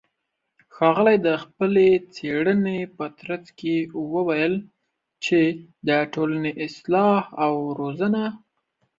[0.75, 3.75] ښاغلى د خپلې څېړنې په ترڅ کې
[4.13, 4.55] وويل
[5.25, 5.39] چې
[5.87, 8.23] د ټولنې اصلاح او روزنه